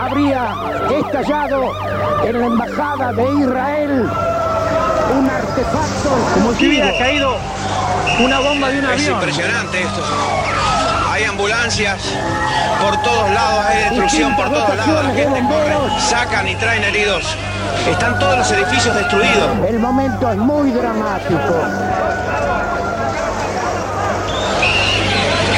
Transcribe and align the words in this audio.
Habría 0.00 0.54
estallado 0.98 1.72
en 2.24 2.40
la 2.40 2.46
embajada 2.46 3.12
de 3.12 3.22
Israel 3.40 4.10
un 5.18 5.28
artefacto 5.30 6.10
como 6.34 6.54
si 6.54 6.68
hubiera 6.68 6.96
caído 6.98 7.36
una 8.20 8.38
bomba 8.40 8.68
de 8.68 8.78
un 8.78 8.84
Es 8.86 8.90
avión. 8.92 9.14
impresionante 9.14 9.82
esto. 9.82 10.02
Hay 11.10 11.24
ambulancias 11.24 11.98
por 12.80 12.96
todos 13.02 13.30
lados, 13.30 13.64
hay 13.66 13.84
destrucción 13.84 14.36
por 14.36 14.48
todos 14.50 14.76
lados. 14.76 15.04
La 15.04 15.10
gente 15.14 15.40
corre, 15.48 16.00
sacan 16.00 16.48
y 16.48 16.54
traen 16.56 16.84
heridos. 16.84 17.36
Están 17.90 18.18
todos 18.18 18.38
los 18.38 18.50
edificios 18.52 18.94
destruidos. 18.94 19.66
El 19.68 19.78
momento 19.78 20.30
es 20.30 20.38
muy 20.38 20.70
dramático. 20.70 21.38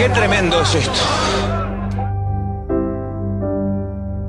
Qué 0.00 0.09
tremendo 0.09 0.62
es 0.62 0.77
esto. 0.77 1.00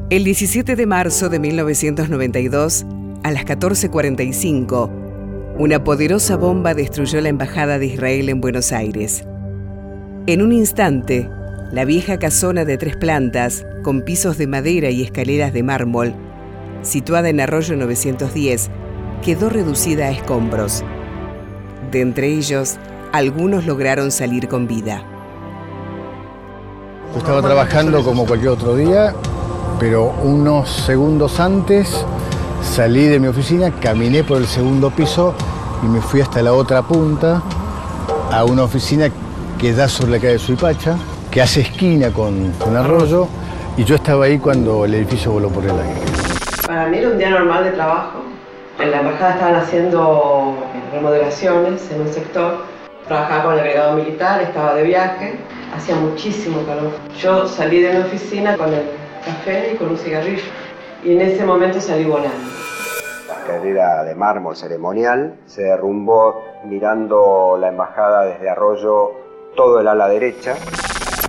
El 0.10 0.26
17 0.26 0.76
de 0.76 0.86
marzo 0.86 1.30
de 1.30 1.40
1992, 1.40 2.86
a 3.24 3.32
las 3.32 3.46
14:45, 3.46 4.92
una 5.58 5.82
poderosa 5.82 6.36
bomba 6.36 6.74
destruyó 6.74 7.22
la 7.22 7.30
Embajada 7.30 7.80
de 7.80 7.86
Israel 7.86 8.28
en 8.28 8.42
Buenos 8.42 8.74
Aires. 8.74 9.24
En 10.28 10.42
un 10.42 10.52
instante, 10.52 11.30
la 11.72 11.86
vieja 11.86 12.20
casona 12.20 12.66
de 12.66 12.78
tres 12.78 12.98
plantas, 12.98 13.66
con 13.82 14.02
pisos 14.02 14.38
de 14.38 14.48
madera 14.48 14.90
y 14.90 15.02
escaleras 15.02 15.54
de 15.54 15.64
mármol, 15.64 16.14
situada 16.82 17.30
en 17.30 17.40
Arroyo 17.40 17.78
910, 17.78 18.70
quedó 19.24 19.48
reducida 19.48 20.08
a 20.08 20.12
escombros. 20.12 20.84
De 21.94 22.02
entre 22.02 22.28
ellos, 22.28 22.76
algunos 23.14 23.66
lograron 23.66 24.12
salir 24.12 24.50
con 24.50 24.68
vida. 24.68 25.06
Yo 27.14 27.18
estaba 27.18 27.42
trabajando 27.42 28.04
como 28.04 28.26
cualquier 28.26 28.52
otro 28.52 28.76
día, 28.76 29.14
pero 29.80 30.14
unos 30.24 30.70
segundos 30.70 31.42
antes 31.42 32.06
salí 32.62 33.06
de 33.08 33.20
mi 33.20 33.28
oficina, 33.28 33.70
caminé 33.82 34.24
por 34.24 34.38
el 34.38 34.48
segundo 34.48 34.90
piso 34.92 35.34
y 35.84 35.88
me 35.88 36.00
fui 36.00 36.22
hasta 36.22 36.42
la 36.42 36.54
otra 36.54 36.82
punta, 36.82 37.42
a 38.32 38.46
una 38.46 38.64
oficina 38.64 39.10
que 39.60 39.74
da 39.74 39.90
sobre 39.90 40.12
la 40.12 40.20
calle 40.20 40.40
Suipacha, 40.40 40.96
que 41.30 41.42
hace 41.42 41.62
esquina 41.62 42.12
con, 42.12 42.54
con 42.54 42.78
Arroyo, 42.78 43.28
y 43.76 43.84
yo 43.84 43.96
estaba 43.96 44.26
ahí 44.26 44.40
cuando 44.40 44.86
el 44.86 44.94
edificio 44.94 45.34
voló 45.34 45.50
por 45.50 45.66
el 45.66 45.72
aire. 45.72 46.02
Para 46.66 46.88
mí 46.88 46.98
era 46.98 47.10
un 47.10 47.18
día 47.18 47.30
normal 47.30 47.66
de 47.66 47.72
trabajo. 47.72 48.20
En 48.80 48.90
la 48.90 49.02
embajada 49.02 49.34
estaban 49.34 49.56
haciendo 49.56 50.56
remodelaciones 50.94 51.92
en 51.92 52.02
un 52.02 52.08
sector. 52.08 52.66
Trabajaba 53.06 53.44
con 53.44 53.54
el 53.56 53.60
agregado 53.60 53.98
militar, 53.98 54.42
estaba 54.42 54.76
de 54.76 54.84
viaje, 54.84 55.40
hacía 55.74 55.96
muchísimo 55.96 56.66
calor. 56.66 56.92
Yo 57.18 57.48
salí 57.48 57.82
de 57.82 57.94
mi 57.94 58.02
oficina 58.02 58.58
con 58.58 58.74
el 58.74 58.84
café 59.26 59.74
y 59.74 59.78
con 59.78 59.90
un 59.90 59.98
cigarrillo. 59.98 60.44
Y 61.04 61.14
en 61.14 61.22
ese 61.22 61.46
momento 61.46 61.80
salí 61.80 62.06
volando. 62.06 62.50
La 63.28 63.34
escalera 63.34 64.04
de 64.04 64.16
mármol 64.16 64.56
ceremonial 64.56 65.36
se 65.46 65.64
derrumbó 65.64 66.44
mirando 66.66 67.58
la 67.60 67.70
embajada 67.70 68.26
desde 68.26 68.50
Arroyo 68.50 69.12
todo 69.56 69.80
el 69.80 69.88
ala 69.88 70.08
derecha. 70.08 70.56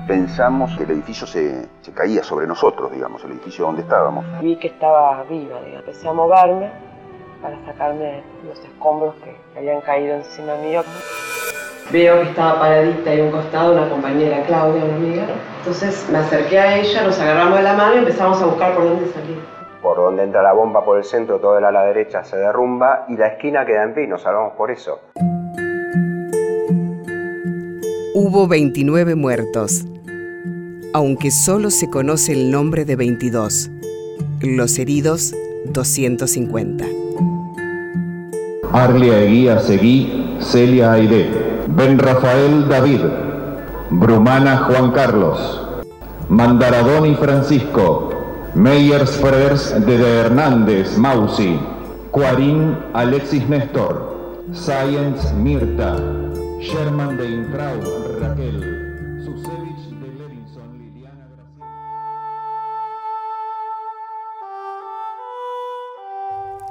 Pensamos 0.06 0.76
que 0.76 0.84
el 0.84 0.90
edificio 0.90 1.26
se, 1.26 1.68
se 1.80 1.92
caía 1.92 2.24
sobre 2.24 2.46
nosotros, 2.46 2.92
digamos, 2.92 3.24
el 3.24 3.32
edificio 3.32 3.64
donde 3.64 3.82
estábamos. 3.82 4.24
Vi 4.40 4.56
que 4.56 4.68
estaba 4.68 5.22
viva, 5.24 5.60
digamos. 5.60 5.86
empecé 5.86 6.08
a 6.08 6.12
moverme 6.12 6.70
para 7.40 7.56
sacarme 7.64 8.22
los 8.46 8.58
escombros 8.58 9.14
que 9.22 9.58
habían 9.58 9.80
caído 9.80 10.16
encima 10.16 10.54
mío. 10.56 10.82
Veo 11.92 12.22
que 12.22 12.30
estaba 12.30 12.58
paradita 12.58 13.10
ahí 13.10 13.20
a 13.20 13.24
un 13.24 13.30
costado 13.30 13.74
una 13.74 13.86
compañera, 13.90 14.42
Claudia, 14.46 14.82
una 14.82 14.94
amiga. 14.94 15.26
Entonces 15.58 16.08
me 16.10 16.18
acerqué 16.18 16.58
a 16.58 16.78
ella, 16.78 17.04
nos 17.04 17.20
agarramos 17.20 17.58
de 17.58 17.64
la 17.64 17.74
mano 17.74 17.96
y 17.96 17.98
empezamos 17.98 18.40
a 18.40 18.46
buscar 18.46 18.74
por 18.74 18.84
dónde 18.84 19.12
salir. 19.12 19.36
Por 19.82 19.98
donde 19.98 20.22
entra 20.22 20.42
la 20.42 20.54
bomba 20.54 20.82
por 20.86 20.96
el 20.96 21.04
centro, 21.04 21.38
todo 21.38 21.58
el 21.58 21.64
ala 21.66 21.82
derecha 21.82 22.24
se 22.24 22.38
derrumba 22.38 23.04
y 23.08 23.16
la 23.18 23.26
esquina 23.26 23.66
queda 23.66 23.82
en 23.82 23.92
pie, 23.92 24.06
nos 24.06 24.22
salvamos 24.22 24.54
por 24.54 24.70
eso. 24.70 25.00
Hubo 28.14 28.48
29 28.48 29.14
muertos, 29.14 29.84
aunque 30.94 31.30
solo 31.30 31.70
se 31.70 31.90
conoce 31.90 32.32
el 32.32 32.50
nombre 32.50 32.86
de 32.86 32.96
22. 32.96 33.70
Los 34.40 34.78
heridos, 34.78 35.34
250. 35.66 36.86
Arlia 38.72 39.20
Eguía 39.20 39.58
Seguí, 39.58 40.38
Celia 40.40 40.92
Aide, 40.92 41.51
Ben 41.68 41.98
Rafael 41.98 42.68
David, 42.68 43.02
Brumana 43.90 44.66
Juan 44.66 44.92
Carlos, 44.92 45.38
Mandaradoni 46.28 47.14
Francisco, 47.14 48.10
Meyers 48.54 49.10
Frers 49.16 49.74
de 49.86 50.20
Hernández 50.20 50.98
Mausi, 50.98 51.58
Cuarín 52.10 52.76
Alexis 52.94 53.48
Néstor, 53.48 54.42
Science 54.52 55.32
Mirta, 55.34 55.96
Sherman 56.60 57.16
de 57.16 57.30
Intrau 57.30 57.80
Raquel. 58.20 58.82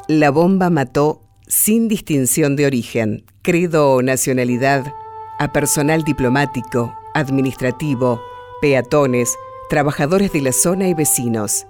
La 0.07 0.29
bomba 0.29 0.69
mató, 0.69 1.21
sin 1.47 1.87
distinción 1.87 2.57
de 2.57 2.65
origen, 2.65 3.23
credo 3.41 3.91
o 3.91 4.01
nacionalidad, 4.01 4.93
a 5.39 5.51
personal 5.51 6.03
diplomático, 6.03 6.93
administrativo, 7.15 8.21
peatones, 8.61 9.35
trabajadores 9.69 10.31
de 10.31 10.41
la 10.41 10.51
zona 10.51 10.87
y 10.87 10.93
vecinos. 10.93 11.65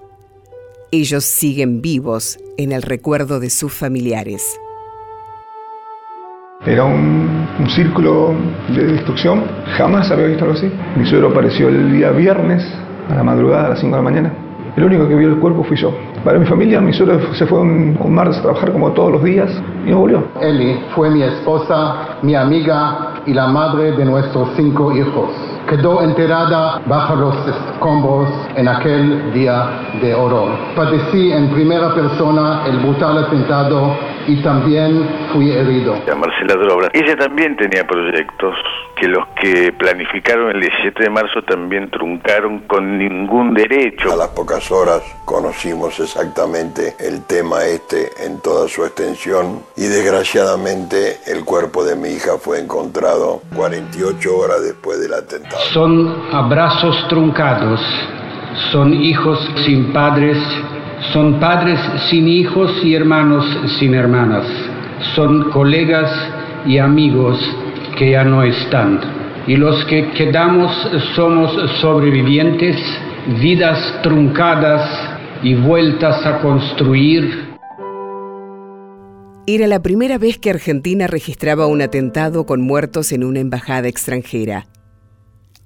Ellos 0.92 1.24
siguen 1.24 1.82
vivos 1.82 2.38
en 2.58 2.74
el 2.74 2.82
recuerdo 2.82 3.40
de 3.40 3.50
sus 3.50 3.72
familiares. 3.72 4.60
Era 6.66 6.84
un, 6.84 7.48
círculo 7.74 8.36
de 8.76 8.84
destrucción. 8.88 9.44
Jamás 9.78 10.12
había 10.12 10.28
visto 10.28 10.44
algo 10.44 10.58
así. 10.58 10.70
Mi 10.98 11.08
suegro 11.08 11.30
apareció 11.30 11.70
el 11.70 11.94
día 11.94 12.12
viernes 12.12 12.62
a 13.10 13.16
la 13.16 13.24
madrugada, 13.24 13.68
a 13.68 13.70
las 13.70 13.80
5 13.80 13.96
de 13.96 14.04
la 14.04 14.10
mañana. 14.10 14.51
El 14.76 14.86
único 14.86 15.08
que 15.08 15.16
vio 15.16 15.30
el 15.30 15.38
cuerpo 15.38 15.64
fui 15.64 15.76
yo. 15.76 15.92
Para 16.24 16.40
mi 16.40 16.46
familia, 16.46 16.80
mi 16.80 16.94
suegro 16.94 17.34
se 17.34 17.46
fue 17.46 17.60
un, 17.60 17.98
un 18.00 18.14
martes 18.14 18.38
a 18.38 18.42
trabajar 18.42 18.72
como 18.72 18.92
todos 18.92 19.12
los 19.12 19.24
días 19.24 19.50
y 19.86 19.92
no 19.92 20.00
volvió. 20.00 20.24
Eli 20.40 20.80
fue 20.96 21.10
mi 21.10 21.24
esposa, 21.24 22.18
mi 22.22 22.36
amiga 22.36 23.22
y 23.26 23.34
la 23.34 23.48
madre 23.48 23.92
de 23.92 24.06
nuestros 24.06 24.50
cinco 24.56 24.96
hijos. 24.96 25.30
Quedó 25.68 26.02
enterrada 26.02 26.82
bajo 26.86 27.16
los 27.16 27.36
escombros 27.48 28.30
en 28.56 28.68
aquel 28.68 29.34
día 29.34 29.98
de 30.02 30.14
horror. 30.14 30.52
Padecí 30.76 31.32
en 31.32 31.50
primera 31.50 31.94
persona 31.94 32.64
el 32.66 32.80
brutal 32.80 33.26
atentado 33.26 33.96
y 34.28 34.42
también 34.42 35.08
fui 35.34 35.52
herido. 35.52 35.96
A 35.96 36.16
Marcela 36.16 36.56
Drobra. 36.56 36.90
Ella 36.94 37.16
también 37.16 37.56
tenía 37.56 37.86
proyectos 37.86 38.56
que 38.96 39.08
los 39.08 39.28
que 39.42 39.74
planificaron 39.74 40.52
el 40.52 40.62
17 40.62 41.04
de 41.04 41.10
marzo 41.10 41.42
también 41.44 41.90
truncaron 41.90 42.60
con 42.68 42.98
ningún 42.98 43.54
derecho. 43.54 44.14
A 44.14 44.16
las 44.16 44.30
pocas 44.30 44.72
horas 44.72 45.02
conocimos 45.26 46.00
exactamente 46.00 46.96
el 47.00 47.26
tema 47.26 47.64
este 47.64 48.10
en 48.24 48.40
toda 48.42 48.68
su 48.68 48.86
extensión 48.86 49.64
y 49.76 49.84
desgraciadamente 49.84 51.18
el 51.28 51.44
cuerpo 51.44 51.84
de 51.84 51.96
mi 51.96 52.10
hija 52.10 52.38
fue 52.40 52.60
encontrado 52.60 53.42
48 53.56 54.38
horas 54.38 54.64
después 54.64 55.00
del 55.02 55.14
atentado. 55.14 55.62
Son 55.74 56.28
abrazos 56.32 57.08
truncados, 57.10 57.82
son 58.72 58.94
hijos 58.94 59.40
sin 59.66 59.92
padres, 59.92 60.38
son 61.14 61.40
padres 61.40 61.80
sin 62.10 62.28
hijos 62.28 62.72
y 62.84 62.94
hermanos 62.94 63.46
sin 63.80 63.94
hermanas, 63.94 64.46
son 65.16 65.50
colegas 65.50 66.12
y 66.66 66.78
amigos 66.78 67.40
que 67.98 68.12
ya 68.12 68.24
no 68.24 68.44
están. 68.44 69.00
Y 69.48 69.56
los 69.56 69.84
que 69.86 70.12
quedamos 70.12 70.72
somos 71.16 71.52
sobrevivientes, 71.82 72.78
vidas 73.42 74.00
truncadas 74.04 74.88
y 75.42 75.56
vueltas 75.56 76.24
a 76.26 76.40
construir. 76.40 77.50
Era 79.48 79.66
la 79.66 79.82
primera 79.82 80.20
vez 80.20 80.38
que 80.38 80.52
Argentina 80.52 81.08
registraba 81.08 81.66
un 81.66 81.82
atentado 81.82 82.46
con 82.46 82.62
muertos 82.62 83.12
en 83.12 83.24
una 83.24 83.40
embajada 83.40 83.88
extranjera. 83.88 84.68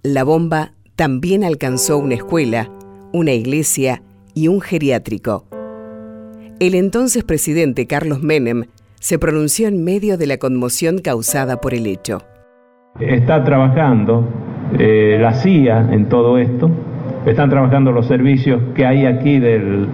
La 0.01 0.23
bomba 0.23 0.71
también 0.95 1.43
alcanzó 1.43 1.97
una 1.97 2.15
escuela, 2.15 2.69
una 3.11 3.33
iglesia 3.33 4.01
y 4.35 4.49
un 4.49 4.61
geriátrico. 4.61 5.45
El 6.59 6.75
entonces 6.75 7.23
presidente 7.23 7.87
Carlos 7.87 8.21
Menem 8.21 8.65
se 8.99 9.17
pronunció 9.17 9.67
en 9.67 9.83
medio 9.83 10.17
de 10.17 10.27
la 10.27 10.37
conmoción 10.37 10.99
causada 10.99 11.59
por 11.59 11.73
el 11.73 11.87
hecho. 11.87 12.19
Está 12.99 13.43
trabajando 13.43 14.27
eh, 14.77 15.17
la 15.19 15.33
CIA 15.33 15.89
en 15.91 16.07
todo 16.07 16.37
esto, 16.37 16.69
están 17.25 17.49
trabajando 17.49 17.91
los 17.91 18.07
servicios 18.07 18.61
que 18.75 18.85
hay 18.85 19.05
aquí 19.05 19.39
de 19.39 19.87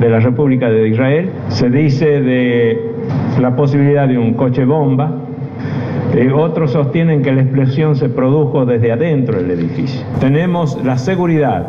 la 0.00 0.20
República 0.20 0.70
de 0.70 0.88
Israel. 0.88 1.30
Se 1.48 1.68
dice 1.68 2.20
de 2.20 2.94
la 3.40 3.54
posibilidad 3.56 4.08
de 4.08 4.18
un 4.18 4.34
coche 4.34 4.64
bomba, 4.64 5.27
Eh, 6.14 6.32
otros 6.32 6.72
sostienen 6.72 7.22
que 7.22 7.32
la 7.32 7.42
explosión 7.42 7.94
se 7.94 8.08
produjo 8.08 8.64
desde 8.64 8.92
adentro 8.92 9.40
del 9.40 9.50
edificio. 9.50 10.00
Tenemos 10.20 10.82
la 10.82 10.96
seguridad, 10.96 11.68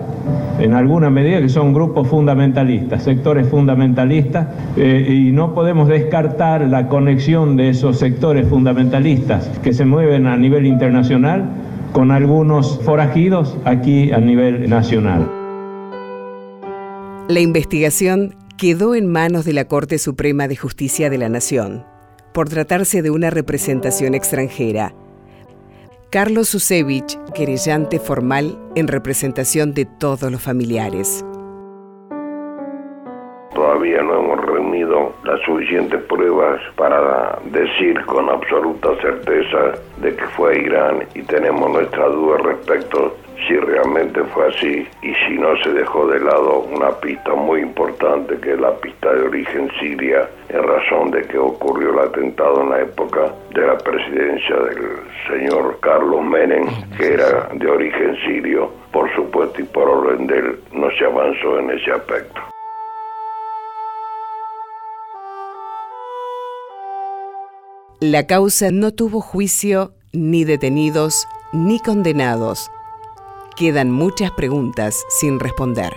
en 0.59 0.74
alguna 0.74 1.09
medida, 1.09 1.41
que 1.41 1.50
son 1.50 1.74
grupos 1.74 2.07
fundamentalistas, 2.07 3.03
sectores 3.03 3.47
fundamentalistas, 3.50 4.47
eh, 4.77 5.25
y 5.27 5.31
no 5.31 5.53
podemos 5.53 5.89
descartar 5.89 6.62
la 6.68 6.88
conexión 6.88 7.57
de 7.57 7.69
esos 7.69 8.00
sectores 8.00 8.47
fundamentalistas 8.47 9.50
que 9.62 9.74
se 9.74 9.83
mueven 9.83 10.25
a 10.25 10.38
nivel 10.38 10.65
internacional 10.65 11.44
con 11.92 12.12
algunos 12.12 12.80
forajidos 12.83 13.57
aquí 13.65 14.12
a 14.12 14.19
nivel 14.19 14.69
nacional. 14.69 15.30
La 17.27 17.42
investigación 17.42 18.35
quedó 18.57 18.95
en 18.95 19.06
manos 19.06 19.44
de 19.44 19.53
la 19.53 19.65
Corte 19.65 19.97
Suprema 19.97 20.47
de 20.47 20.56
Justicia 20.56 21.09
de 21.09 21.18
la 21.18 21.30
Nación 21.30 21.83
por 22.34 22.50
tratarse 22.50 23.02
de 23.02 23.10
una 23.10 23.30
representación 23.30 24.16
extranjera. 24.16 24.94
Carlos 26.10 26.50
Susevich, 26.50 27.20
querellante 27.36 28.00
formal 28.00 28.58
en 28.76 28.88
representación 28.88 29.74
de 29.74 29.86
todos 29.86 30.31
los 30.31 30.42
familiares. 30.42 31.24
Todavía 33.59 34.01
no 34.01 34.19
hemos 34.21 34.45
reunido 34.45 35.11
las 35.25 35.41
suficientes 35.41 36.01
pruebas 36.03 36.61
para 36.77 37.38
decir 37.51 38.00
con 38.06 38.29
absoluta 38.29 38.95
certeza 39.01 39.73
de 39.97 40.15
que 40.15 40.25
fue 40.27 40.61
Irán 40.61 41.03
y 41.13 41.23
tenemos 41.23 41.69
nuestra 41.69 42.06
duda 42.07 42.38
respecto 42.38 43.17
si 43.45 43.57
realmente 43.57 44.23
fue 44.33 44.47
así 44.47 44.88
y 45.01 45.13
si 45.13 45.38
no 45.38 45.57
se 45.57 45.73
dejó 45.73 46.07
de 46.07 46.21
lado 46.21 46.59
una 46.73 46.91
pista 47.01 47.35
muy 47.35 47.59
importante 47.59 48.39
que 48.39 48.53
es 48.53 48.61
la 48.61 48.73
pista 48.77 49.13
de 49.13 49.23
origen 49.23 49.69
siria 49.77 50.29
en 50.47 50.63
razón 50.63 51.11
de 51.11 51.23
que 51.23 51.38
ocurrió 51.38 51.89
el 51.91 52.00
atentado 52.00 52.61
en 52.61 52.69
la 52.69 52.81
época 52.83 53.33
de 53.53 53.67
la 53.67 53.77
presidencia 53.77 54.56
del 54.56 55.00
señor 55.27 55.77
Carlos 55.81 56.23
Menem 56.23 56.65
que 56.97 57.13
era 57.13 57.50
de 57.51 57.69
origen 57.69 58.15
sirio 58.25 58.71
por 58.94 59.13
supuesto 59.15 59.61
y 59.61 59.65
por 59.65 59.89
orden 59.89 60.27
de 60.27 60.38
él 60.39 60.59
no 60.71 60.89
se 60.91 61.03
avanzó 61.03 61.59
en 61.59 61.71
ese 61.71 61.91
aspecto. 61.91 62.49
La 68.01 68.28
causa 68.28 68.72
no 68.72 68.92
tuvo 68.94 69.22
juicio, 69.22 69.94
ni 70.13 70.46
detenidos, 70.46 71.28
ni 71.51 71.80
condenados 71.80 72.69
quedan 73.60 73.92
muchas 73.92 74.31
preguntas 74.31 75.06
sin 75.10 75.38
responder. 75.38 75.92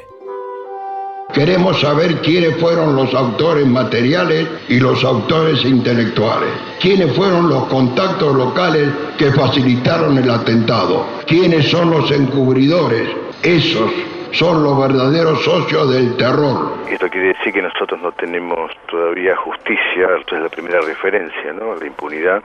Queremos 1.32 1.80
saber 1.80 2.20
quiénes 2.20 2.56
fueron 2.56 2.96
los 2.96 3.14
autores 3.14 3.64
materiales 3.64 4.48
y 4.68 4.80
los 4.80 5.04
autores 5.04 5.64
intelectuales. 5.64 6.50
Quiénes 6.80 7.14
fueron 7.14 7.48
los 7.48 7.66
contactos 7.68 8.34
locales 8.34 8.88
que 9.16 9.30
facilitaron 9.30 10.18
el 10.18 10.28
atentado. 10.28 11.06
Quiénes 11.28 11.70
son 11.70 11.90
los 11.90 12.10
encubridores. 12.10 13.08
Esos 13.44 13.92
son 14.32 14.62
los 14.62 14.78
verdaderos 14.78 15.44
socios 15.44 15.92
del 15.92 16.16
terror. 16.16 16.72
Esto 16.90 17.08
quiere 17.08 17.28
decir 17.28 17.52
que 17.52 17.62
nosotros 17.62 18.00
no 18.02 18.12
tenemos 18.12 18.70
todavía 18.90 19.36
justicia, 19.36 20.08
esto 20.18 20.36
es 20.36 20.42
la 20.42 20.48
primera 20.48 20.80
referencia, 20.80 21.52
¿no? 21.52 21.74
La 21.74 21.86
impunidad. 21.86 22.42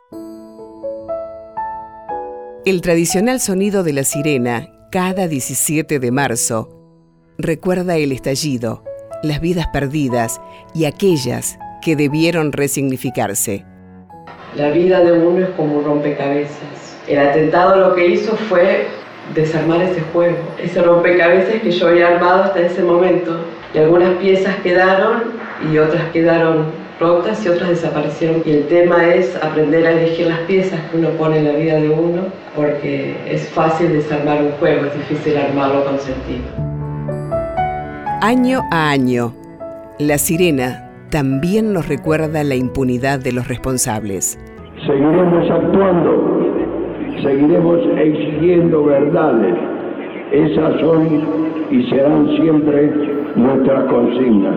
El 2.65 2.81
tradicional 2.81 3.39
sonido 3.39 3.83
de 3.83 3.93
la 3.93 4.03
sirena 4.03 4.67
cada 4.91 5.27
17 5.27 5.99
de 5.99 6.11
marzo 6.11 6.69
recuerda 7.37 7.95
el 7.95 8.11
estallido, 8.11 8.83
las 9.23 9.39
vidas 9.39 9.67
perdidas 9.67 10.41
y 10.73 10.85
aquellas 10.85 11.57
que 11.81 11.95
debieron 11.95 12.51
resignificarse. 12.51 13.65
La 14.55 14.71
vida 14.71 14.99
de 15.01 15.13
uno 15.13 15.45
es 15.45 15.49
como 15.51 15.77
un 15.77 15.85
rompecabezas. 15.85 16.97
El 17.07 17.19
atentado 17.19 17.89
lo 17.89 17.95
que 17.95 18.07
hizo 18.07 18.35
fue 18.35 18.87
desarmar 19.33 19.81
ese 19.81 20.01
juego, 20.13 20.37
ese 20.61 20.81
rompecabezas 20.81 21.61
que 21.61 21.71
yo 21.71 21.87
había 21.87 22.07
armado 22.09 22.43
hasta 22.43 22.59
ese 22.59 22.83
momento. 22.83 23.39
Y 23.73 23.79
algunas 23.79 24.15
piezas 24.15 24.55
quedaron 24.57 25.23
y 25.71 25.77
otras 25.77 26.03
quedaron 26.11 26.65
rotas 26.99 27.45
y 27.45 27.49
otras 27.49 27.69
desaparecieron. 27.69 28.41
Y 28.45 28.51
el 28.51 28.67
tema 28.67 29.13
es 29.13 29.35
aprender 29.35 29.85
a 29.85 29.91
elegir 29.91 30.27
las 30.27 30.39
piezas 30.39 30.79
que 30.89 30.97
uno 30.97 31.09
pone 31.11 31.39
en 31.39 31.45
la 31.45 31.53
vida 31.53 31.75
de 31.75 31.89
uno, 31.89 32.23
porque 32.55 33.15
es 33.29 33.47
fácil 33.49 33.93
desarmar 33.93 34.41
un 34.41 34.51
juego, 34.53 34.85
es 34.85 34.93
difícil 34.93 35.37
armarlo 35.37 35.83
con 35.85 35.99
sentido. 35.99 36.45
Año 38.21 38.61
a 38.71 38.89
año, 38.89 39.33
la 39.99 40.17
sirena 40.17 40.91
también 41.11 41.71
nos 41.71 41.87
recuerda 41.87 42.43
la 42.43 42.55
impunidad 42.55 43.19
de 43.19 43.31
los 43.31 43.47
responsables. 43.47 44.39
Seguiremos 44.85 45.49
actuando, 45.49 46.36
seguiremos 47.21 47.79
exigiendo 47.97 48.85
verdades. 48.85 49.55
Esas 50.31 50.79
son 50.81 51.07
y 51.71 51.83
serán 51.89 52.27
siempre 52.37 52.91
nuestras 53.35 53.83
consignas. 53.85 54.55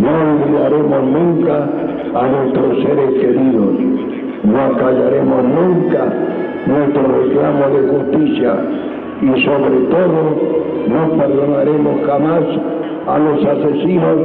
No 0.00 0.10
olvidaremos 0.10 1.04
nunca 1.04 1.68
a 2.14 2.26
nuestros 2.26 2.82
seres 2.82 3.10
queridos. 3.20 3.74
No 4.44 4.76
callaremos 4.76 5.44
nunca 5.44 6.12
nuestro 6.66 7.02
reclamo 7.02 7.68
de 7.68 7.88
justicia 7.88 8.56
y 9.20 9.44
sobre 9.44 9.78
todo 9.90 10.62
no 10.88 11.16
perdonaremos 11.16 12.06
jamás 12.06 12.44
a 13.06 13.18
los 13.18 13.44
asesinos, 13.44 14.18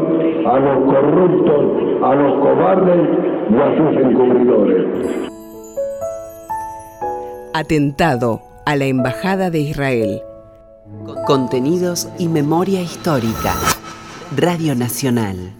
a 0.46 0.60
los 0.60 0.94
corruptos, 0.94 2.04
a 2.04 2.16
los 2.16 2.34
cobardes 2.40 3.10
y 3.50 3.56
a 3.56 3.78
sus 3.78 4.06
encubridores. 4.06 5.37
Atentado 7.58 8.44
a 8.68 8.76
la 8.76 8.86
Embajada 8.86 9.50
de 9.50 9.62
Israel. 9.62 10.22
Contenidos 11.26 12.08
y 12.20 12.28
memoria 12.28 12.84
histórica. 12.84 13.56
Radio 14.36 14.76
Nacional. 14.76 15.57